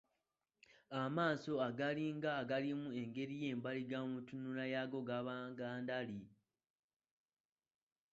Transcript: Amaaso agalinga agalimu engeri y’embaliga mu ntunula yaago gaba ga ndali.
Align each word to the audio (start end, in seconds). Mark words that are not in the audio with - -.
Amaaso 1.01 1.53
agalinga 1.67 2.29
agalimu 2.41 2.89
engeri 3.01 3.33
y’embaliga 3.43 3.97
mu 4.07 4.15
ntunula 4.21 4.63
yaago 4.73 4.99
gaba 5.09 5.35
ga 5.57 5.69
ndali. 5.81 6.19